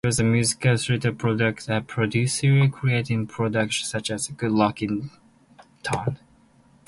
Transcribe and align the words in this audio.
He 0.03 0.07
was 0.07 0.19
a 0.19 0.23
musical 0.23 0.77
theatrical 0.77 1.13
producer 1.83 2.67
creating 2.69 3.27
productions 3.27 3.87
such 3.91 4.09
as 4.09 4.29
"Good 4.29 4.51
Rockin' 4.51 5.11
Tonite". 5.83 6.17